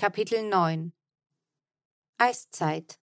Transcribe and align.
Kapitel 0.00 0.48
9 0.48 0.94
Eiszeit 2.16 2.98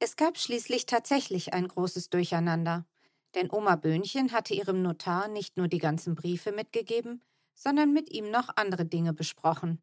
Es 0.00 0.16
gab 0.16 0.36
schließlich 0.36 0.86
tatsächlich 0.86 1.54
ein 1.54 1.68
großes 1.68 2.10
Durcheinander, 2.10 2.88
denn 3.36 3.48
Oma 3.52 3.76
Böhnchen 3.76 4.32
hatte 4.32 4.54
ihrem 4.54 4.82
Notar 4.82 5.28
nicht 5.28 5.56
nur 5.56 5.68
die 5.68 5.78
ganzen 5.78 6.16
Briefe 6.16 6.50
mitgegeben, 6.50 7.22
sondern 7.54 7.92
mit 7.92 8.10
ihm 8.10 8.32
noch 8.32 8.48
andere 8.56 8.84
Dinge 8.84 9.12
besprochen. 9.12 9.80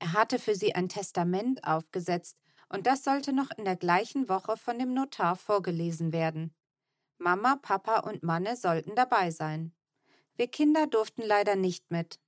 Er 0.00 0.12
hatte 0.12 0.38
für 0.38 0.54
sie 0.54 0.74
ein 0.74 0.90
Testament 0.90 1.64
aufgesetzt, 1.64 2.36
und 2.68 2.86
das 2.86 3.04
sollte 3.04 3.32
noch 3.32 3.50
in 3.56 3.64
der 3.64 3.76
gleichen 3.76 4.28
Woche 4.28 4.58
von 4.58 4.78
dem 4.78 4.92
Notar 4.92 5.36
vorgelesen 5.36 6.12
werden. 6.12 6.54
Mama, 7.16 7.56
Papa 7.56 8.00
und 8.00 8.22
Manne 8.22 8.54
sollten 8.56 8.96
dabei 8.96 9.30
sein. 9.30 9.74
Wir 10.34 10.48
Kinder 10.48 10.86
durften 10.86 11.22
leider 11.22 11.56
nicht 11.56 11.90
mit. 11.90 12.20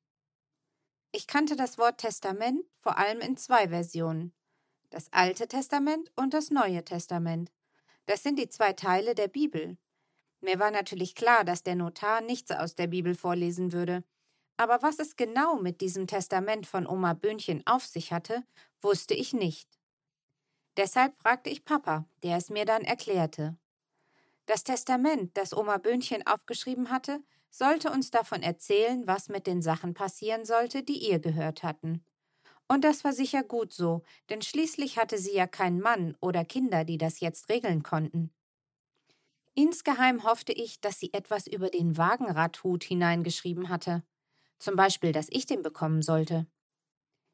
Ich 1.11 1.27
kannte 1.27 1.57
das 1.57 1.79
Wort 1.79 1.99
Testament 1.99 2.65
vor 2.81 2.99
allem 2.99 3.21
in 3.21 3.37
zwei 3.37 3.69
Versionen. 3.69 4.33
Das 4.91 5.13
Alte 5.13 5.49
Testament 5.49 6.13
und 6.17 6.35
das 6.35 6.51
Neue 6.51 6.85
Testament. 6.85 7.51
Das 8.07 8.23
sind 8.23 8.39
die 8.39 8.49
zwei 8.49 8.73
Teile 8.73 9.15
der 9.15 9.29
Bibel. 9.29 9.79
Mir 10.41 10.59
war 10.59 10.71
natürlich 10.71 11.15
klar, 11.15 11.45
dass 11.45 11.63
der 11.63 11.75
Notar 11.75 12.21
nichts 12.21 12.51
aus 12.51 12.75
der 12.75 12.87
Bibel 12.87 13.15
vorlesen 13.15 13.73
würde. 13.73 14.05
Aber 14.57 14.83
was 14.83 14.99
es 14.99 15.17
genau 15.17 15.57
mit 15.57 15.81
diesem 15.81 16.07
Testament 16.07 16.67
von 16.67 16.87
Oma 16.87 17.15
Böhnchen 17.15 17.67
auf 17.67 17.87
sich 17.87 18.13
hatte, 18.13 18.45
wusste 18.81 19.15
ich 19.15 19.33
nicht. 19.33 19.69
Deshalb 20.77 21.19
fragte 21.21 21.51
ich 21.51 21.65
Papa, 21.65 22.07
der 22.23 22.37
es 22.37 22.51
mir 22.51 22.65
dann 22.65 22.83
erklärte. 22.83 23.57
Das 24.47 24.65
Testament, 24.65 25.37
das 25.37 25.57
Oma 25.57 25.79
Böhnchen 25.79 26.27
aufgeschrieben 26.27 26.91
hatte, 26.91 27.21
sollte 27.51 27.91
uns 27.91 28.11
davon 28.11 28.43
erzählen, 28.43 29.07
was 29.07 29.29
mit 29.29 29.47
den 29.47 29.63
Sachen 29.63 29.95
passieren 29.95 30.45
sollte, 30.45 30.83
die 30.83 30.99
ihr 31.09 31.19
gehört 31.19 31.63
hatten. 31.63 32.05
Und 32.69 32.85
das 32.85 33.03
war 33.05 33.13
sicher 33.13 33.43
gut 33.43 33.73
so, 33.73 34.03
denn 34.29 34.43
schließlich 34.43 34.99
hatte 34.99 35.19
sie 35.19 35.35
ja 35.35 35.47
keinen 35.47 35.81
Mann 35.81 36.17
oder 36.21 36.45
Kinder, 36.45 36.85
die 36.85 36.99
das 36.99 37.21
jetzt 37.21 37.49
regeln 37.49 37.83
konnten. 37.83 38.31
Insgeheim 39.55 40.23
hoffte 40.25 40.53
ich, 40.53 40.81
dass 40.81 41.01
sie 41.01 41.13
etwas 41.13 41.47
über 41.47 41.71
den 41.71 41.97
Wagenradhut 41.97 42.85
hineingeschrieben 42.85 43.69
hatte. 43.71 44.05
Zum 44.59 44.77
Beispiel, 44.77 45.13
dass 45.13 45.29
ich 45.31 45.47
den 45.47 45.63
bekommen 45.63 46.03
sollte. 46.03 46.47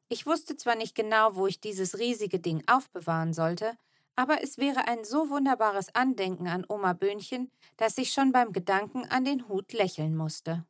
Ich 0.09 0.25
wusste 0.25 0.55
zwar 0.55 0.75
nicht 0.75 0.95
genau, 0.95 1.35
wo 1.35 1.47
ich 1.47 1.59
dieses 1.59 1.99
riesige 1.99 2.39
Ding 2.39 2.63
aufbewahren 2.67 3.33
sollte, 3.33 3.77
aber 4.15 4.43
es 4.43 4.57
wäre 4.57 4.87
ein 4.87 5.03
so 5.03 5.29
wunderbares 5.29 5.93
Andenken 5.93 6.47
an 6.47 6.65
Oma 6.67 6.93
Böhnchen, 6.93 7.51
dass 7.77 7.97
ich 7.97 8.11
schon 8.11 8.31
beim 8.31 8.53
Gedanken 8.53 9.05
an 9.05 9.25
den 9.25 9.47
Hut 9.47 9.73
lächeln 9.73 10.15
musste. 10.15 10.65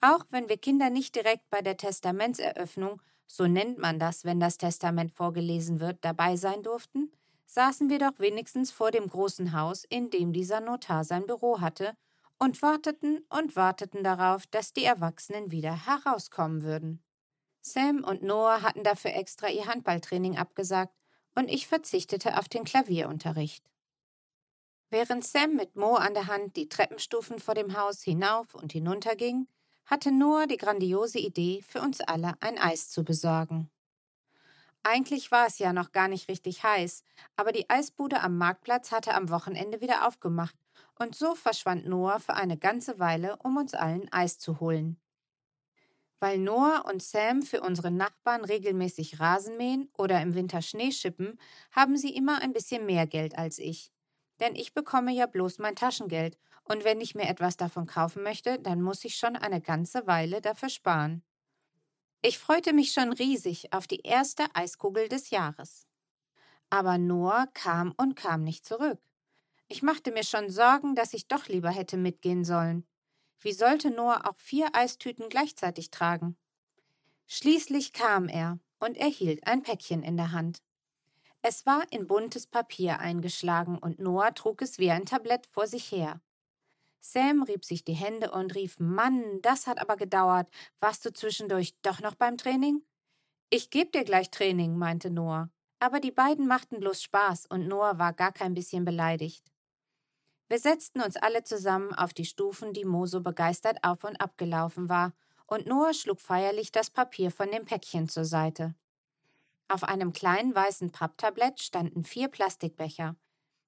Auch 0.00 0.24
wenn 0.30 0.48
wir 0.48 0.58
Kinder 0.58 0.90
nicht 0.90 1.16
direkt 1.16 1.48
bei 1.50 1.62
der 1.62 1.76
Testamentseröffnung, 1.76 3.02
so 3.26 3.46
nennt 3.46 3.78
man 3.78 3.98
das, 3.98 4.24
wenn 4.24 4.40
das 4.40 4.58
Testament 4.58 5.12
vorgelesen 5.12 5.80
wird, 5.80 5.98
dabei 6.02 6.36
sein 6.36 6.62
durften, 6.62 7.12
saßen 7.46 7.88
wir 7.90 7.98
doch 7.98 8.18
wenigstens 8.18 8.70
vor 8.70 8.90
dem 8.90 9.08
großen 9.08 9.52
Haus, 9.52 9.84
in 9.84 10.10
dem 10.10 10.32
dieser 10.32 10.60
Notar 10.60 11.04
sein 11.04 11.26
Büro 11.26 11.60
hatte, 11.60 11.96
und 12.38 12.62
warteten 12.62 13.24
und 13.30 13.56
warteten 13.56 14.04
darauf, 14.04 14.46
dass 14.46 14.72
die 14.72 14.84
Erwachsenen 14.84 15.50
wieder 15.50 15.86
herauskommen 15.86 16.62
würden. 16.62 17.02
Sam 17.60 18.04
und 18.04 18.22
Noah 18.22 18.62
hatten 18.62 18.84
dafür 18.84 19.14
extra 19.14 19.48
ihr 19.48 19.66
Handballtraining 19.66 20.38
abgesagt, 20.38 20.94
und 21.38 21.48
ich 21.48 21.68
verzichtete 21.68 22.36
auf 22.36 22.48
den 22.48 22.64
Klavierunterricht. 22.64 23.64
Während 24.90 25.24
Sam 25.24 25.54
mit 25.54 25.76
Mo 25.76 25.94
an 25.94 26.12
der 26.12 26.26
Hand 26.26 26.56
die 26.56 26.68
Treppenstufen 26.68 27.38
vor 27.38 27.54
dem 27.54 27.78
Haus 27.78 28.02
hinauf 28.02 28.56
und 28.56 28.72
hinunter 28.72 29.14
ging, 29.14 29.46
hatte 29.86 30.10
Noah 30.10 30.48
die 30.48 30.56
grandiose 30.56 31.20
Idee, 31.20 31.62
für 31.62 31.80
uns 31.80 32.00
alle 32.00 32.34
ein 32.40 32.58
Eis 32.58 32.90
zu 32.90 33.04
besorgen. 33.04 33.70
Eigentlich 34.82 35.30
war 35.30 35.46
es 35.46 35.60
ja 35.60 35.72
noch 35.72 35.92
gar 35.92 36.08
nicht 36.08 36.28
richtig 36.28 36.64
heiß, 36.64 37.04
aber 37.36 37.52
die 37.52 37.70
Eisbude 37.70 38.20
am 38.20 38.36
Marktplatz 38.36 38.90
hatte 38.90 39.14
am 39.14 39.30
Wochenende 39.30 39.80
wieder 39.80 40.08
aufgemacht, 40.08 40.56
und 40.98 41.14
so 41.14 41.36
verschwand 41.36 41.86
Noah 41.86 42.18
für 42.18 42.34
eine 42.34 42.56
ganze 42.56 42.98
Weile, 42.98 43.36
um 43.44 43.56
uns 43.58 43.74
allen 43.74 44.12
Eis 44.12 44.40
zu 44.40 44.58
holen. 44.58 45.00
Weil 46.20 46.38
Noah 46.38 46.84
und 46.86 47.02
Sam 47.02 47.42
für 47.42 47.60
unsere 47.60 47.90
Nachbarn 47.90 48.44
regelmäßig 48.44 49.20
Rasen 49.20 49.56
mähen 49.56 49.88
oder 49.96 50.20
im 50.20 50.34
Winter 50.34 50.62
Schnee 50.62 50.90
schippen, 50.90 51.38
haben 51.70 51.96
sie 51.96 52.14
immer 52.14 52.42
ein 52.42 52.52
bisschen 52.52 52.86
mehr 52.86 53.06
Geld 53.06 53.38
als 53.38 53.58
ich. 53.58 53.92
Denn 54.40 54.56
ich 54.56 54.74
bekomme 54.74 55.12
ja 55.12 55.26
bloß 55.26 55.58
mein 55.58 55.76
Taschengeld, 55.76 56.38
und 56.64 56.84
wenn 56.84 57.00
ich 57.00 57.14
mir 57.14 57.28
etwas 57.28 57.56
davon 57.56 57.86
kaufen 57.86 58.22
möchte, 58.22 58.58
dann 58.58 58.82
muss 58.82 59.04
ich 59.04 59.16
schon 59.16 59.36
eine 59.36 59.60
ganze 59.60 60.06
Weile 60.06 60.42
dafür 60.42 60.68
sparen. 60.68 61.22
Ich 62.20 62.38
freute 62.38 62.72
mich 62.72 62.92
schon 62.92 63.12
riesig 63.12 63.72
auf 63.72 63.86
die 63.86 64.00
erste 64.00 64.44
Eiskugel 64.54 65.08
des 65.08 65.30
Jahres. 65.30 65.86
Aber 66.68 66.98
Noah 66.98 67.46
kam 67.54 67.94
und 67.96 68.16
kam 68.16 68.42
nicht 68.42 68.66
zurück. 68.66 68.98
Ich 69.68 69.82
machte 69.82 70.10
mir 70.10 70.24
schon 70.24 70.50
Sorgen, 70.50 70.96
dass 70.96 71.14
ich 71.14 71.28
doch 71.28 71.46
lieber 71.46 71.70
hätte 71.70 71.96
mitgehen 71.96 72.44
sollen. 72.44 72.87
Wie 73.40 73.52
sollte 73.52 73.90
Noah 73.90 74.28
auch 74.28 74.38
vier 74.38 74.68
Eistüten 74.74 75.28
gleichzeitig 75.28 75.90
tragen? 75.90 76.36
Schließlich 77.26 77.92
kam 77.92 78.28
er 78.28 78.58
und 78.80 78.96
er 78.96 79.08
hielt 79.08 79.46
ein 79.46 79.62
Päckchen 79.62 80.02
in 80.02 80.16
der 80.16 80.32
Hand. 80.32 80.62
Es 81.42 81.66
war 81.66 81.84
in 81.90 82.06
buntes 82.06 82.46
Papier 82.46 82.98
eingeschlagen 82.98 83.78
und 83.78 84.00
Noah 84.00 84.34
trug 84.34 84.62
es 84.62 84.78
wie 84.78 84.90
ein 84.90 85.06
Tablett 85.06 85.46
vor 85.46 85.66
sich 85.66 85.92
her. 85.92 86.20
Sam 87.00 87.44
rieb 87.44 87.64
sich 87.64 87.84
die 87.84 87.94
Hände 87.94 88.32
und 88.32 88.54
rief: 88.56 88.78
Mann, 88.80 89.40
das 89.42 89.66
hat 89.66 89.80
aber 89.80 89.96
gedauert. 89.96 90.48
Warst 90.80 91.04
du 91.04 91.12
zwischendurch 91.12 91.74
doch 91.82 92.00
noch 92.00 92.16
beim 92.16 92.36
Training? 92.36 92.82
Ich 93.50 93.70
geb 93.70 93.92
dir 93.92 94.04
gleich 94.04 94.30
Training, 94.30 94.76
meinte 94.76 95.10
Noah. 95.10 95.50
Aber 95.78 96.00
die 96.00 96.10
beiden 96.10 96.48
machten 96.48 96.80
bloß 96.80 97.02
Spaß 97.02 97.46
und 97.46 97.68
Noah 97.68 97.98
war 97.98 98.12
gar 98.12 98.32
kein 98.32 98.54
bisschen 98.54 98.84
beleidigt. 98.84 99.44
Wir 100.48 100.58
setzten 100.58 101.02
uns 101.02 101.16
alle 101.16 101.44
zusammen 101.44 101.92
auf 101.92 102.14
die 102.14 102.24
Stufen, 102.24 102.72
die 102.72 102.86
Mo 102.86 103.04
so 103.04 103.20
begeistert 103.20 103.84
auf 103.84 104.04
und 104.04 104.20
ab 104.20 104.38
gelaufen 104.38 104.88
war, 104.88 105.12
und 105.46 105.66
Noah 105.66 105.92
schlug 105.94 106.20
feierlich 106.20 106.72
das 106.72 106.90
Papier 106.90 107.30
von 107.30 107.50
dem 107.50 107.64
Päckchen 107.64 108.08
zur 108.08 108.24
Seite. 108.24 108.74
Auf 109.68 109.84
einem 109.84 110.14
kleinen 110.14 110.54
weißen 110.54 110.90
Papptablett 110.90 111.60
standen 111.60 112.04
vier 112.04 112.28
Plastikbecher. 112.28 113.16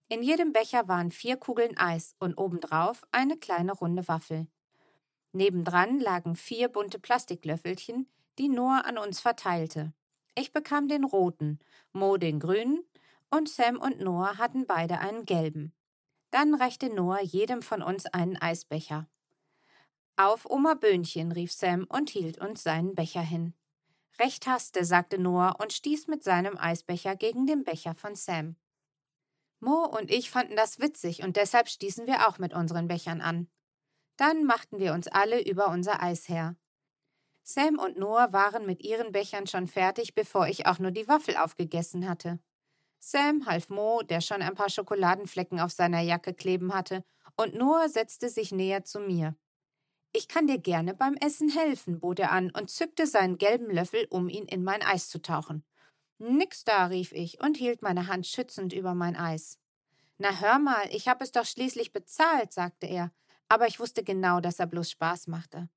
In 0.09 0.23
jedem 0.23 0.53
Becher 0.53 0.89
waren 0.89 1.11
vier 1.11 1.37
Kugeln 1.37 1.77
Eis 1.77 2.17
und 2.19 2.39
obendrauf 2.39 3.07
eine 3.13 3.37
kleine 3.37 3.73
runde 3.73 4.09
Waffel. 4.09 4.47
Nebendran 5.33 6.01
lagen 6.01 6.35
vier 6.35 6.69
bunte 6.69 6.99
Plastiklöffelchen, 6.99 8.09
die 8.39 8.49
Noah 8.49 8.85
an 8.87 8.97
uns 8.99 9.21
verteilte. 9.21 9.93
Ich 10.35 10.53
bekam 10.53 10.89
den 10.89 11.05
roten, 11.05 11.61
Mo 11.93 12.17
den 12.17 12.41
grünen 12.41 12.83
und 13.31 13.49
Sam 13.49 13.77
und 13.77 14.01
Noah 14.01 14.39
hatten 14.39 14.67
beide 14.67 14.99
einen 14.99 15.27
gelben. 15.27 15.75
Dann 16.31 16.55
reichte 16.55 16.95
Noah 16.95 17.23
jedem 17.23 17.63
von 17.63 17.83
uns 17.83 18.07
einen 18.07 18.37
Eisbecher. 18.37 19.09
Auf 20.17 20.49
Oma 20.49 20.75
Böhnchen, 20.75 21.33
rief 21.33 21.53
Sam 21.53 21.87
und 21.89 22.11
hielt 22.11 22.39
uns 22.39 22.63
seinen 22.63 22.95
Becher 22.95 23.23
hin. 23.23 23.55
Recht 24.19 24.47
haste, 24.47 24.85
sagte 24.85 25.19
Noah 25.19 25.57
und 25.61 25.73
stieß 25.73 26.07
mit 26.09 26.23
seinem 26.23 26.59
Eisbecher 26.59 27.17
gegen 27.17 27.47
den 27.47 27.65
Becher 27.65 27.95
von 27.95 28.15
Sam. 28.15 28.57
Mo 29.61 29.85
und 29.85 30.11
ich 30.11 30.31
fanden 30.31 30.57
das 30.57 30.79
witzig 30.79 31.23
und 31.23 31.37
deshalb 31.37 31.69
stießen 31.69 32.07
wir 32.07 32.29
auch 32.29 32.39
mit 32.39 32.55
unseren 32.55 32.87
Bechern 32.87 33.21
an. 33.21 33.49
Dann 34.17 34.45
machten 34.45 34.79
wir 34.79 34.93
uns 34.93 35.09
alle 35.09 35.43
über 35.43 35.69
unser 35.69 36.03
Eis 36.03 36.29
her. 36.29 36.57
Sam 37.43 37.79
und 37.79 37.99
Noah 37.99 38.33
waren 38.33 38.67
mit 38.67 38.83
ihren 38.83 39.13
Bechern 39.13 39.47
schon 39.47 39.67
fertig, 39.67 40.15
bevor 40.15 40.47
ich 40.47 40.67
auch 40.67 40.79
nur 40.79 40.91
die 40.91 41.09
Waffel 41.09 41.37
aufgegessen 41.37 42.09
hatte. 42.09 42.39
Sam 43.03 43.47
half 43.47 43.71
Mo, 43.71 44.03
der 44.03 44.21
schon 44.21 44.43
ein 44.43 44.55
paar 44.55 44.69
Schokoladenflecken 44.69 45.59
auf 45.59 45.73
seiner 45.73 46.01
Jacke 46.01 46.35
kleben 46.35 46.75
hatte, 46.75 47.03
und 47.37 47.55
Noah 47.55 47.89
setzte 47.89 48.29
sich 48.29 48.53
näher 48.53 48.85
zu 48.85 49.01
mir. 49.01 49.35
Ich 50.13 50.29
kann 50.29 50.47
dir 50.47 50.59
gerne 50.59 50.93
beim 50.93 51.15
Essen 51.15 51.49
helfen, 51.49 52.01
bot 52.01 52.19
er 52.19 52.31
an 52.33 52.51
und 52.51 52.71
zückte 52.71 53.07
seinen 53.07 53.39
gelben 53.39 53.71
Löffel, 53.71 54.07
um 54.11 54.29
ihn 54.29 54.45
in 54.45 54.63
mein 54.63 54.83
Eis 54.83 55.09
zu 55.09 55.23
tauchen. 55.23 55.65
Nix 56.19 56.65
da, 56.65 56.87
rief 56.87 57.13
ich 57.13 57.41
und 57.41 57.57
hielt 57.57 57.81
meine 57.81 58.07
Hand 58.07 58.27
schützend 58.27 58.75
über 58.75 58.95
mein 58.95 59.17
Eis. 59.17 59.59
Na 60.19 60.39
hör 60.39 60.59
mal, 60.59 60.87
ich 60.91 61.09
hab 61.09 61.23
es 61.23 61.33
doch 61.33 61.47
schließlich 61.47 61.93
bezahlt, 61.93 62.53
sagte 62.53 62.87
er, 62.87 63.13
aber 63.49 63.67
ich 63.67 63.81
wusste 63.81 64.05
genau, 64.05 64.41
dass 64.41 64.59
er 64.59 64.67
bloß 64.67 64.91
Spaß 64.91 65.29
machte. 65.29 65.71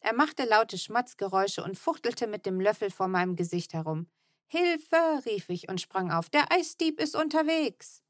Er 0.00 0.14
machte 0.14 0.44
laute 0.46 0.78
Schmatzgeräusche 0.78 1.62
und 1.62 1.78
fuchtelte 1.78 2.26
mit 2.26 2.46
dem 2.46 2.60
Löffel 2.60 2.90
vor 2.90 3.08
meinem 3.08 3.36
Gesicht 3.36 3.74
herum. 3.74 4.06
Hilfe, 4.52 5.22
rief 5.26 5.48
ich 5.48 5.68
und 5.68 5.80
sprang 5.80 6.10
auf. 6.10 6.28
Der 6.28 6.50
Eisdieb 6.50 7.00
ist 7.00 7.14
unterwegs. 7.14 8.02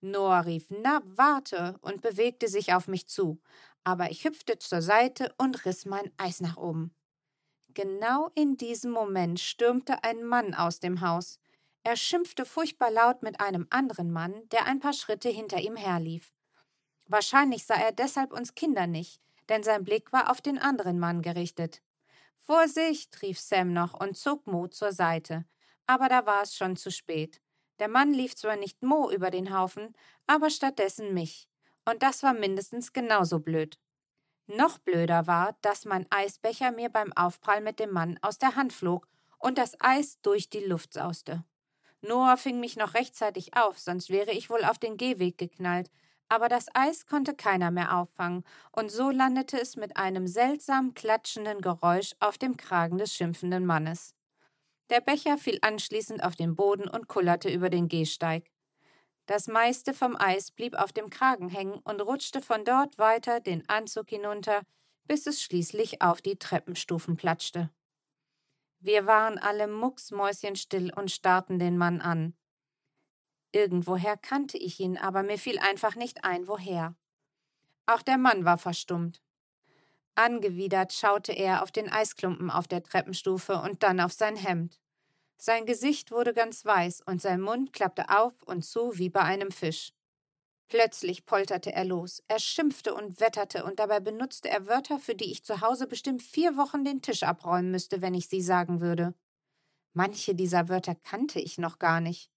Noah 0.00 0.46
rief, 0.46 0.66
na, 0.70 1.02
warte, 1.04 1.80
und 1.80 2.00
bewegte 2.00 2.46
sich 2.46 2.72
auf 2.72 2.86
mich 2.86 3.08
zu. 3.08 3.40
Aber 3.82 4.08
ich 4.08 4.24
hüpfte 4.24 4.56
zur 4.60 4.82
Seite 4.82 5.34
und 5.36 5.64
riss 5.64 5.86
mein 5.86 6.12
Eis 6.16 6.40
nach 6.40 6.56
oben. 6.56 6.94
Genau 7.74 8.30
in 8.36 8.56
diesem 8.56 8.92
Moment 8.92 9.40
stürmte 9.40 10.04
ein 10.04 10.22
Mann 10.22 10.54
aus 10.54 10.78
dem 10.78 11.00
Haus. 11.00 11.40
Er 11.82 11.96
schimpfte 11.96 12.44
furchtbar 12.44 12.92
laut 12.92 13.24
mit 13.24 13.40
einem 13.40 13.66
anderen 13.70 14.12
Mann, 14.12 14.48
der 14.50 14.66
ein 14.66 14.78
paar 14.78 14.92
Schritte 14.92 15.28
hinter 15.28 15.58
ihm 15.58 15.74
herlief. 15.74 16.32
Wahrscheinlich 17.06 17.66
sah 17.66 17.74
er 17.74 17.90
deshalb 17.90 18.32
uns 18.32 18.54
Kinder 18.54 18.86
nicht, 18.86 19.20
denn 19.48 19.64
sein 19.64 19.82
Blick 19.82 20.12
war 20.12 20.30
auf 20.30 20.40
den 20.40 20.58
anderen 20.58 21.00
Mann 21.00 21.20
gerichtet. 21.20 21.82
Vorsicht, 22.36 23.20
rief 23.22 23.40
Sam 23.40 23.72
noch 23.72 23.98
und 23.98 24.16
zog 24.16 24.46
Mo 24.46 24.68
zur 24.68 24.92
Seite. 24.92 25.46
Aber 25.90 26.08
da 26.08 26.24
war 26.24 26.42
es 26.42 26.54
schon 26.54 26.76
zu 26.76 26.92
spät. 26.92 27.42
Der 27.80 27.88
Mann 27.88 28.14
lief 28.14 28.36
zwar 28.36 28.54
nicht 28.54 28.80
Mo 28.80 29.10
über 29.10 29.32
den 29.32 29.52
Haufen, 29.52 29.92
aber 30.28 30.48
stattdessen 30.48 31.14
mich. 31.14 31.48
Und 31.84 32.04
das 32.04 32.22
war 32.22 32.32
mindestens 32.32 32.92
genauso 32.92 33.40
blöd. 33.40 33.76
Noch 34.46 34.78
blöder 34.78 35.26
war, 35.26 35.56
dass 35.62 35.86
mein 35.86 36.06
Eisbecher 36.10 36.70
mir 36.70 36.90
beim 36.90 37.12
Aufprall 37.14 37.60
mit 37.60 37.80
dem 37.80 37.90
Mann 37.90 38.20
aus 38.22 38.38
der 38.38 38.54
Hand 38.54 38.72
flog 38.72 39.08
und 39.38 39.58
das 39.58 39.80
Eis 39.80 40.20
durch 40.22 40.48
die 40.48 40.64
Luft 40.64 40.92
sauste. 40.92 41.44
Noah 42.02 42.36
fing 42.36 42.60
mich 42.60 42.76
noch 42.76 42.94
rechtzeitig 42.94 43.56
auf, 43.56 43.76
sonst 43.80 44.10
wäre 44.10 44.30
ich 44.30 44.48
wohl 44.48 44.64
auf 44.64 44.78
den 44.78 44.96
Gehweg 44.96 45.38
geknallt, 45.38 45.90
aber 46.28 46.48
das 46.48 46.66
Eis 46.72 47.06
konnte 47.06 47.34
keiner 47.34 47.72
mehr 47.72 47.96
auffangen, 47.96 48.44
und 48.70 48.92
so 48.92 49.10
landete 49.10 49.60
es 49.60 49.74
mit 49.74 49.96
einem 49.96 50.28
seltsam 50.28 50.94
klatschenden 50.94 51.60
Geräusch 51.60 52.14
auf 52.20 52.38
dem 52.38 52.56
Kragen 52.56 52.98
des 52.98 53.12
schimpfenden 53.12 53.66
Mannes. 53.66 54.14
Der 54.90 55.00
Becher 55.00 55.38
fiel 55.38 55.58
anschließend 55.62 56.22
auf 56.24 56.34
den 56.34 56.56
Boden 56.56 56.88
und 56.88 57.06
kullerte 57.06 57.48
über 57.48 57.70
den 57.70 57.88
Gehsteig. 57.88 58.50
Das 59.26 59.46
meiste 59.46 59.94
vom 59.94 60.16
Eis 60.16 60.50
blieb 60.50 60.74
auf 60.74 60.92
dem 60.92 61.08
Kragen 61.08 61.48
hängen 61.48 61.78
und 61.84 62.00
rutschte 62.00 62.42
von 62.42 62.64
dort 62.64 62.98
weiter 62.98 63.38
den 63.38 63.68
Anzug 63.68 64.10
hinunter, 64.10 64.62
bis 65.06 65.28
es 65.28 65.40
schließlich 65.40 66.02
auf 66.02 66.20
die 66.20 66.36
Treppenstufen 66.36 67.16
platschte. 67.16 67.70
Wir 68.80 69.06
waren 69.06 69.38
alle 69.38 69.68
mucksmäuschenstill 69.68 70.92
und 70.92 71.12
starrten 71.12 71.60
den 71.60 71.78
Mann 71.78 72.00
an. 72.00 72.34
Irgendwoher 73.52 74.16
kannte 74.16 74.58
ich 74.58 74.80
ihn, 74.80 74.96
aber 74.96 75.22
mir 75.22 75.38
fiel 75.38 75.58
einfach 75.60 75.94
nicht 75.94 76.24
ein, 76.24 76.48
woher. 76.48 76.96
Auch 77.86 78.02
der 78.02 78.18
Mann 78.18 78.44
war 78.44 78.58
verstummt. 78.58 79.22
Angewidert 80.20 80.92
schaute 80.92 81.32
er 81.32 81.62
auf 81.62 81.72
den 81.72 81.90
Eisklumpen 81.90 82.50
auf 82.50 82.68
der 82.68 82.82
Treppenstufe 82.82 83.54
und 83.54 83.82
dann 83.82 84.00
auf 84.00 84.12
sein 84.12 84.36
Hemd. 84.36 84.78
Sein 85.38 85.64
Gesicht 85.64 86.10
wurde 86.10 86.34
ganz 86.34 86.62
weiß 86.62 87.00
und 87.06 87.22
sein 87.22 87.40
Mund 87.40 87.72
klappte 87.72 88.10
auf 88.10 88.34
und 88.42 88.62
zu 88.62 88.98
wie 88.98 89.08
bei 89.08 89.22
einem 89.22 89.50
Fisch. 89.50 89.94
Plötzlich 90.68 91.24
polterte 91.24 91.72
er 91.72 91.86
los. 91.86 92.22
Er 92.28 92.38
schimpfte 92.38 92.94
und 92.94 93.18
wetterte 93.18 93.64
und 93.64 93.78
dabei 93.78 93.98
benutzte 93.98 94.50
er 94.50 94.66
Wörter, 94.66 94.98
für 94.98 95.14
die 95.14 95.32
ich 95.32 95.42
zu 95.42 95.62
Hause 95.62 95.86
bestimmt 95.86 96.22
vier 96.22 96.58
Wochen 96.58 96.84
den 96.84 97.00
Tisch 97.00 97.22
abräumen 97.22 97.70
müsste, 97.70 98.02
wenn 98.02 98.12
ich 98.12 98.28
sie 98.28 98.42
sagen 98.42 98.82
würde. 98.82 99.14
Manche 99.94 100.34
dieser 100.34 100.68
Wörter 100.68 100.96
kannte 100.96 101.40
ich 101.40 101.56
noch 101.56 101.78
gar 101.78 102.02
nicht. 102.02 102.30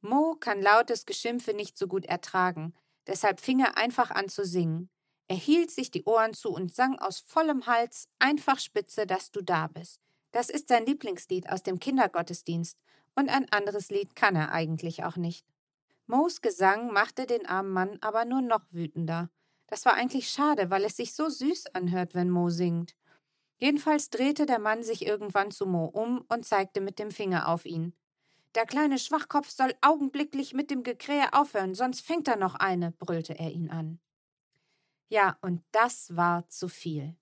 Mo 0.00 0.36
kann 0.40 0.62
lautes 0.62 1.04
Geschimpfe 1.04 1.52
nicht 1.52 1.76
so 1.76 1.86
gut 1.86 2.06
ertragen, 2.06 2.72
deshalb 3.06 3.40
fing 3.40 3.60
er 3.60 3.76
einfach 3.76 4.10
an 4.10 4.30
zu 4.30 4.46
singen. 4.46 4.88
Er 5.28 5.36
hielt 5.36 5.70
sich 5.70 5.90
die 5.90 6.04
Ohren 6.04 6.32
zu 6.32 6.50
und 6.50 6.74
sang 6.74 6.98
aus 6.98 7.20
vollem 7.20 7.66
Hals 7.66 8.08
einfach 8.18 8.58
spitze, 8.58 9.06
dass 9.06 9.30
du 9.30 9.42
da 9.42 9.66
bist. 9.66 10.00
Das 10.32 10.48
ist 10.48 10.68
sein 10.68 10.86
Lieblingslied 10.86 11.48
aus 11.50 11.62
dem 11.62 11.78
Kindergottesdienst, 11.78 12.78
und 13.14 13.28
ein 13.28 13.50
anderes 13.50 13.90
Lied 13.90 14.14
kann 14.14 14.36
er 14.36 14.52
eigentlich 14.52 15.04
auch 15.04 15.16
nicht. 15.16 15.44
Moos 16.06 16.40
Gesang 16.40 16.92
machte 16.92 17.26
den 17.26 17.46
armen 17.46 17.72
Mann 17.72 17.98
aber 18.00 18.24
nur 18.24 18.40
noch 18.40 18.64
wütender. 18.70 19.28
Das 19.66 19.84
war 19.84 19.94
eigentlich 19.94 20.30
schade, 20.30 20.70
weil 20.70 20.84
es 20.84 20.96
sich 20.96 21.14
so 21.14 21.28
süß 21.28 21.74
anhört, 21.74 22.14
wenn 22.14 22.30
Mo 22.30 22.48
singt. 22.48 22.94
Jedenfalls 23.58 24.08
drehte 24.08 24.46
der 24.46 24.60
Mann 24.60 24.82
sich 24.82 25.04
irgendwann 25.04 25.50
zu 25.50 25.66
Mo 25.66 25.84
um 25.86 26.24
und 26.28 26.46
zeigte 26.46 26.80
mit 26.80 26.98
dem 26.98 27.10
Finger 27.10 27.48
auf 27.48 27.66
ihn. 27.66 27.92
Der 28.54 28.64
kleine 28.64 28.98
Schwachkopf 28.98 29.50
soll 29.50 29.74
augenblicklich 29.82 30.54
mit 30.54 30.70
dem 30.70 30.84
Gekrähe 30.84 31.32
aufhören, 31.32 31.74
sonst 31.74 32.00
fängt 32.00 32.28
er 32.28 32.36
noch 32.36 32.54
eine, 32.54 32.92
brüllte 32.92 33.38
er 33.38 33.50
ihn 33.50 33.68
an. 33.68 34.00
Ja, 35.08 35.38
und 35.40 35.64
das 35.72 36.16
war 36.16 36.48
zu 36.48 36.68
viel. 36.68 37.16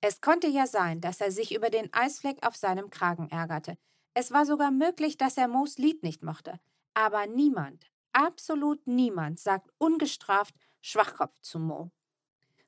Es 0.00 0.20
konnte 0.20 0.48
ja 0.48 0.66
sein, 0.66 1.00
dass 1.00 1.20
er 1.20 1.32
sich 1.32 1.54
über 1.54 1.70
den 1.70 1.92
Eisfleck 1.92 2.46
auf 2.46 2.56
seinem 2.56 2.90
Kragen 2.90 3.30
ärgerte. 3.30 3.78
Es 4.14 4.30
war 4.32 4.46
sogar 4.46 4.70
möglich, 4.70 5.16
dass 5.16 5.36
er 5.36 5.48
Moos 5.48 5.78
Lied 5.78 6.02
nicht 6.02 6.22
mochte. 6.22 6.60
Aber 6.94 7.26
niemand, 7.26 7.86
absolut 8.12 8.86
niemand, 8.86 9.40
sagt 9.40 9.70
ungestraft 9.78 10.54
Schwachkopf 10.80 11.40
zu 11.40 11.58
Mo. 11.58 11.90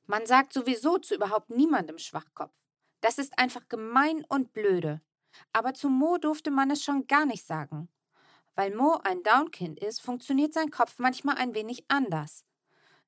Man 0.07 0.25
sagt 0.25 0.53
sowieso 0.53 0.97
zu 0.97 1.15
überhaupt 1.15 1.49
niemandem 1.49 1.97
Schwachkopf. 1.99 2.55
Das 3.01 3.19
ist 3.19 3.37
einfach 3.37 3.67
gemein 3.69 4.25
und 4.27 4.53
blöde. 4.53 5.01
Aber 5.53 5.73
zu 5.73 5.89
Mo 5.89 6.17
durfte 6.17 6.51
man 6.51 6.71
es 6.71 6.83
schon 6.83 7.07
gar 7.07 7.25
nicht 7.25 7.45
sagen. 7.45 7.89
Weil 8.55 8.75
Mo 8.75 8.99
ein 9.03 9.21
Downkind 9.23 9.79
ist, 9.79 10.01
funktioniert 10.01 10.53
sein 10.53 10.71
Kopf 10.71 10.97
manchmal 10.97 11.35
ein 11.37 11.53
wenig 11.53 11.85
anders. 11.89 12.46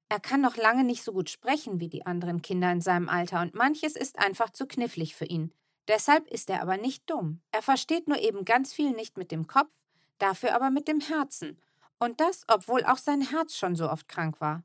Er 0.09 0.19
kann 0.19 0.41
noch 0.41 0.57
lange 0.57 0.83
nicht 0.83 1.03
so 1.03 1.13
gut 1.13 1.29
sprechen 1.29 1.79
wie 1.79 1.88
die 1.88 2.07
anderen 2.07 2.41
Kinder 2.41 2.71
in 2.71 2.81
seinem 2.81 3.07
Alter 3.07 3.41
und 3.41 3.53
manches 3.53 3.95
ist 3.95 4.17
einfach 4.17 4.50
zu 4.50 4.65
knifflig 4.65 5.15
für 5.15 5.25
ihn. 5.25 5.53
Deshalb 5.88 6.27
ist 6.27 6.50
er 6.50 6.61
aber 6.63 6.77
nicht 6.77 7.07
dumm. 7.09 7.41
Er 7.51 7.61
versteht 7.61 8.07
nur 8.07 8.19
eben 8.19 8.44
ganz 8.44 8.73
viel 8.73 8.91
nicht 8.91 9.17
mit 9.17 9.31
dem 9.31 9.45
Kopf, 9.45 9.71
dafür 10.17 10.56
aber 10.56 10.71
mit 10.71 10.88
dem 10.88 11.00
Herzen. 11.00 11.59
Und 12.00 12.19
das, 12.19 12.44
obwohl 12.47 12.85
auch 12.85 12.97
sein 12.97 13.21
Herz 13.21 13.56
schon 13.56 13.75
so 13.75 13.89
oft 13.89 14.07
krank 14.07 14.41
war. 14.41 14.63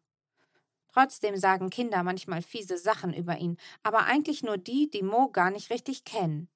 Trotzdem 0.92 1.36
sagen 1.36 1.70
Kinder 1.70 2.02
manchmal 2.04 2.40
fiese 2.40 2.78
Sachen 2.78 3.12
über 3.12 3.38
ihn, 3.38 3.58
aber 3.82 4.06
eigentlich 4.06 4.42
nur 4.42 4.56
die, 4.56 4.88
die 4.88 5.02
Mo 5.02 5.28
gar 5.28 5.50
nicht 5.50 5.70
richtig 5.70 6.04
kennen. 6.04 6.48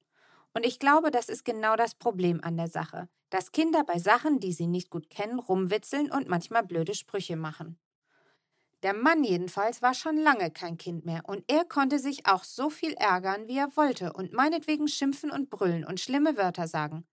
Und 0.55 0.65
ich 0.65 0.79
glaube, 0.79 1.11
das 1.11 1.29
ist 1.29 1.45
genau 1.45 1.77
das 1.77 1.95
Problem 1.95 2.41
an 2.43 2.57
der 2.57 2.69
Sache, 2.69 3.09
dass 3.31 3.53
Kinder 3.53 3.85
bei 3.85 3.99
Sachen, 3.99 4.39
die 4.39 4.53
sie 4.53 4.67
nicht 4.67 4.91
gut 4.91 5.11
kennen, 5.11 5.39
rumwitzeln 5.39 6.11
und 6.11 6.29
manchmal 6.29 6.63
blöde 6.63 6.95
Sprüche 6.95 7.37
machen. 7.37 7.79
Der 8.83 8.95
Mann 8.95 9.25
jedenfalls 9.25 9.83
war 9.83 9.93
schon 9.93 10.17
lange 10.17 10.51
kein 10.53 10.79
Kind 10.79 11.05
mehr, 11.05 11.23
und 11.27 11.45
er 11.49 11.65
konnte 11.65 11.99
sich 11.99 12.27
auch 12.27 12.45
so 12.45 12.71
viel 12.71 12.93
ärgern, 12.93 13.49
wie 13.49 13.59
er 13.59 13.77
wollte, 13.77 14.13
und 14.13 14.33
meinetwegen 14.33 14.87
schimpfen 14.87 15.31
und 15.31 15.51
brüllen 15.51 15.85
und 15.85 15.99
schlimme 15.99 16.37
Wörter 16.37 16.69
sagen. 16.69 17.07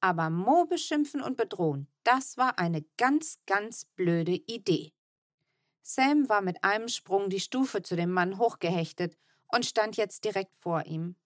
Aber 0.00 0.28
Mo 0.28 0.66
beschimpfen 0.66 1.22
und 1.22 1.36
bedrohen, 1.36 1.88
das 2.02 2.36
war 2.36 2.58
eine 2.58 2.82
ganz, 2.96 3.38
ganz 3.46 3.84
blöde 3.84 4.32
Idee. 4.32 4.92
Sam 5.82 6.28
war 6.28 6.40
mit 6.40 6.64
einem 6.64 6.88
Sprung 6.88 7.30
die 7.30 7.40
Stufe 7.40 7.82
zu 7.82 7.94
dem 7.94 8.10
Mann 8.10 8.38
hochgehechtet 8.38 9.16
und 9.48 9.66
stand 9.66 9.96
jetzt 9.96 10.24
direkt 10.24 10.56
vor 10.56 10.84
ihm. 10.86 11.16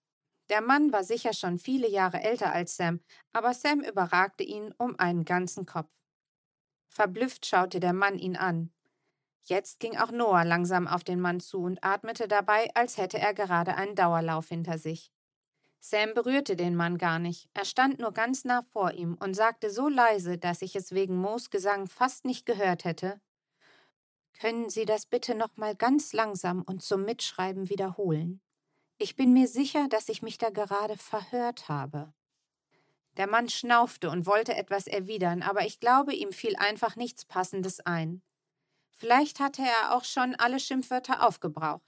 Der 0.49 0.61
Mann 0.61 0.91
war 0.91 1.03
sicher 1.03 1.33
schon 1.33 1.59
viele 1.59 1.89
Jahre 1.89 2.21
älter 2.21 2.51
als 2.53 2.75
Sam, 2.75 2.99
aber 3.33 3.53
Sam 3.53 3.81
überragte 3.81 4.43
ihn 4.43 4.73
um 4.77 4.99
einen 4.99 5.25
ganzen 5.25 5.65
Kopf. 5.65 5.89
Verblüfft 6.89 7.45
schaute 7.45 7.79
der 7.79 7.93
Mann 7.93 8.17
ihn 8.17 8.35
an. 8.35 8.71
Jetzt 9.43 9.79
ging 9.79 9.97
auch 9.97 10.11
Noah 10.11 10.43
langsam 10.43 10.87
auf 10.87 11.03
den 11.03 11.19
Mann 11.19 11.39
zu 11.39 11.59
und 11.59 11.83
atmete 11.83 12.27
dabei, 12.27 12.69
als 12.75 12.97
hätte 12.97 13.17
er 13.17 13.33
gerade 13.33 13.75
einen 13.75 13.95
Dauerlauf 13.95 14.47
hinter 14.49 14.77
sich. 14.77 15.11
Sam 15.79 16.13
berührte 16.13 16.55
den 16.55 16.75
Mann 16.75 16.97
gar 16.97 17.19
nicht. 17.19 17.49
Er 17.53 17.65
stand 17.65 17.99
nur 17.99 18.11
ganz 18.11 18.43
nah 18.43 18.63
vor 18.63 18.91
ihm 18.91 19.15
und 19.19 19.33
sagte 19.33 19.69
so 19.69 19.87
leise, 19.87 20.37
dass 20.37 20.61
ich 20.61 20.75
es 20.75 20.91
wegen 20.91 21.15
Moos 21.15 21.49
Gesang 21.49 21.87
fast 21.87 22.25
nicht 22.25 22.45
gehört 22.45 22.83
hätte. 22.83 23.21
Können 24.39 24.69
Sie 24.69 24.85
das 24.85 25.05
bitte 25.05 25.35
noch 25.35 25.55
mal 25.57 25.75
ganz 25.75 26.13
langsam 26.13 26.61
und 26.63 26.81
zum 26.81 27.03
Mitschreiben 27.03 27.69
wiederholen? 27.69 28.41
Ich 28.97 29.15
bin 29.15 29.31
mir 29.31 29.47
sicher, 29.47 29.87
dass 29.89 30.09
ich 30.09 30.21
mich 30.21 30.37
da 30.37 30.49
gerade 30.49 30.97
verhört 30.97 31.69
habe. 31.69 32.13
Der 33.17 33.27
Mann 33.27 33.49
schnaufte 33.49 34.09
und 34.09 34.25
wollte 34.25 34.55
etwas 34.55 34.87
erwidern, 34.87 35.41
aber 35.41 35.65
ich 35.65 35.79
glaube, 35.79 36.13
ihm 36.13 36.31
fiel 36.31 36.55
einfach 36.57 36.95
nichts 36.95 37.25
Passendes 37.25 37.79
ein. 37.81 38.21
Vielleicht 38.91 39.39
hatte 39.39 39.61
er 39.61 39.95
auch 39.95 40.03
schon 40.03 40.35
alle 40.35 40.59
Schimpfwörter 40.59 41.25
aufgebraucht. 41.25 41.83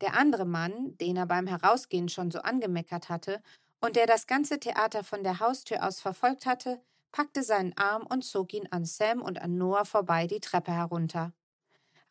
Der 0.00 0.14
andere 0.14 0.44
Mann, 0.44 0.96
den 0.98 1.16
er 1.16 1.26
beim 1.26 1.46
Herausgehen 1.46 2.08
schon 2.08 2.30
so 2.30 2.40
angemeckert 2.40 3.08
hatte 3.08 3.42
und 3.80 3.96
der 3.96 4.06
das 4.06 4.26
ganze 4.26 4.58
Theater 4.58 5.04
von 5.04 5.22
der 5.22 5.40
Haustür 5.40 5.86
aus 5.86 6.00
verfolgt 6.00 6.46
hatte, 6.46 6.80
packte 7.12 7.42
seinen 7.42 7.76
Arm 7.76 8.06
und 8.06 8.22
zog 8.22 8.52
ihn 8.54 8.68
an 8.70 8.84
Sam 8.84 9.20
und 9.20 9.40
an 9.40 9.56
Noah 9.56 9.84
vorbei 9.84 10.26
die 10.26 10.40
Treppe 10.40 10.72
herunter. 10.72 11.32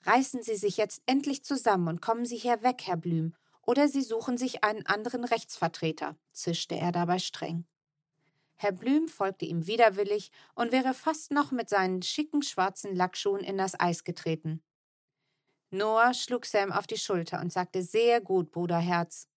Reißen 0.04 0.44
Sie 0.44 0.56
sich 0.56 0.78
jetzt 0.78 1.02
endlich 1.06 1.44
zusammen 1.44 1.88
und 1.88 2.02
kommen 2.02 2.26
Sie 2.26 2.38
hier 2.38 2.64
weg, 2.64 2.84
Herr 2.86 2.98
Blüm, 2.98 3.36
oder 3.66 3.88
Sie 3.88 4.02
suchen 4.02 4.38
sich 4.38 4.64
einen 4.64 4.86
anderen 4.86 5.24
Rechtsvertreter, 5.24 6.16
zischte 6.32 6.76
er 6.76 6.92
dabei 6.92 7.20
streng. 7.20 7.66
Herr 8.62 8.74
Blüm 8.74 9.08
folgte 9.08 9.46
ihm 9.46 9.68
widerwillig 9.68 10.32
und 10.54 10.74
wäre 10.74 10.94
fast 10.94 11.32
noch 11.32 11.52
mit 11.52 11.70
seinen 11.70 12.02
schicken 12.02 12.42
schwarzen 12.42 12.94
Lackschuhen 12.94 13.42
in 13.42 13.58
das 13.58 13.80
Eis 13.80 14.04
getreten. 14.04 14.62
Noah 15.72 16.14
schlug 16.14 16.46
Sam 16.46 16.74
auf 16.74 16.86
die 16.86 16.98
Schulter 16.98 17.40
und 17.40 17.54
sagte 17.54 17.82
sehr 17.82 18.20
gut, 18.20 18.52
Bruderherz. 18.52 19.30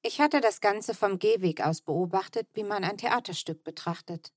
Ich 0.00 0.20
hatte 0.20 0.40
das 0.40 0.60
Ganze 0.60 0.94
vom 0.94 1.18
Gehweg 1.18 1.60
aus 1.60 1.80
beobachtet, 1.80 2.46
wie 2.52 2.62
man 2.62 2.84
ein 2.84 2.98
Theaterstück 2.98 3.64
betrachtet. 3.64 4.32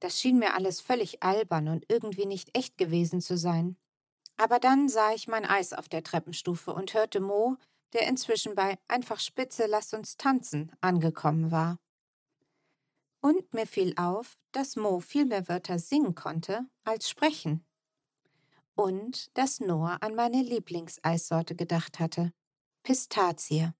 Das 0.00 0.20
schien 0.20 0.38
mir 0.38 0.52
alles 0.52 0.82
völlig 0.82 1.22
albern 1.22 1.68
und 1.68 1.86
irgendwie 1.88 2.26
nicht 2.26 2.54
echt 2.54 2.76
gewesen 2.76 3.22
zu 3.22 3.38
sein. 3.38 3.78
Aber 4.36 4.58
dann 4.58 4.90
sah 4.90 5.14
ich 5.14 5.26
mein 5.26 5.46
Eis 5.46 5.72
auf 5.72 5.88
der 5.88 6.02
Treppenstufe 6.02 6.74
und 6.74 6.92
hörte 6.92 7.20
Mo, 7.20 7.56
der 7.94 8.06
inzwischen 8.06 8.54
bei 8.54 8.78
Einfach 8.88 9.20
Spitze, 9.20 9.64
lass 9.66 9.94
uns 9.94 10.18
tanzen 10.18 10.70
angekommen 10.82 11.50
war. 11.50 11.78
Und 13.20 13.52
mir 13.52 13.66
fiel 13.66 13.94
auf, 13.96 14.38
dass 14.52 14.76
Mo 14.76 15.00
viel 15.00 15.24
mehr 15.26 15.48
Wörter 15.48 15.78
singen 15.78 16.14
konnte 16.14 16.66
als 16.84 17.08
sprechen. 17.08 17.64
Und 18.74 19.36
dass 19.36 19.60
Noah 19.60 19.98
an 20.02 20.14
meine 20.14 20.42
Lieblingseissorte 20.42 21.56
gedacht 21.56 21.98
hatte. 21.98 22.32
Pistazie. 22.84 23.72